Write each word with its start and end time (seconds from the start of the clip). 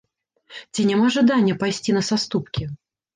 Ці 0.75 0.85
няма 0.91 1.09
жадання 1.15 1.57
пайсці 1.65 1.95
на 1.99 2.03
саступкі? 2.09 2.63